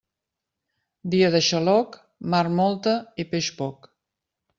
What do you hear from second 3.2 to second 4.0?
i peix poc.